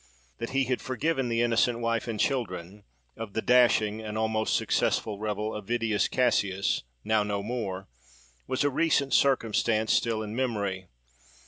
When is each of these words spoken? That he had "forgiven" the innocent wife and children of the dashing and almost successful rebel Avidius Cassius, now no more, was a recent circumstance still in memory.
That 0.39 0.49
he 0.49 0.63
had 0.63 0.81
"forgiven" 0.81 1.29
the 1.29 1.43
innocent 1.43 1.77
wife 1.79 2.07
and 2.07 2.19
children 2.19 2.85
of 3.15 3.33
the 3.33 3.41
dashing 3.43 4.01
and 4.01 4.17
almost 4.17 4.55
successful 4.55 5.19
rebel 5.19 5.51
Avidius 5.51 6.09
Cassius, 6.09 6.81
now 7.03 7.21
no 7.21 7.43
more, 7.43 7.87
was 8.47 8.63
a 8.63 8.71
recent 8.71 9.13
circumstance 9.13 9.93
still 9.93 10.23
in 10.23 10.35
memory. 10.35 10.87